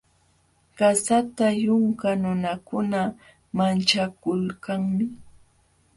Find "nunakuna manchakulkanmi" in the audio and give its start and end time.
2.23-5.05